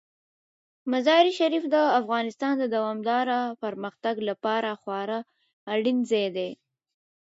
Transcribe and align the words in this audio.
مزارشریف 0.91 1.63
د 1.73 1.75
افغانستان 1.99 2.53
د 2.59 2.63
دوامداره 2.75 3.39
پرمختګ 3.63 4.15
لپاره 4.29 4.69
خورا 4.81 5.19
اړین 5.73 5.97
ځای 6.09 6.27
دی. 6.35 6.49